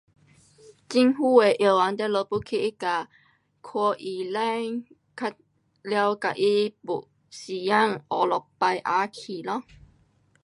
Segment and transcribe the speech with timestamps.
[0.89, 3.09] 政府的药房，你们要去那角
[3.61, 4.83] 看医生，
[5.15, 5.31] 较，
[5.83, 6.37] 了跟他
[6.83, 9.63] book 时间，下轮排下去咯。